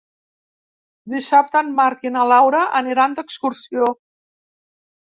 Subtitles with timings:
[1.15, 3.97] Dissabte en Marc i na Laura aniran d'excursió.